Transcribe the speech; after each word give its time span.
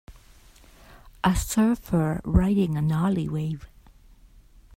a 1.23 1.35
surfer 1.35 2.21
riding 2.25 2.75
a 2.75 2.81
gnarly 2.81 3.29
wave 3.29 3.67